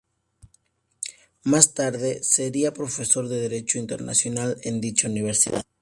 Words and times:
Más 1.43 1.75
tarde 1.75 2.23
sería 2.23 2.73
profesor 2.73 3.27
de 3.27 3.39
Derecho 3.39 3.77
Internacional 3.77 4.57
en 4.63 4.81
dicha 4.81 5.07
universidad. 5.07 5.63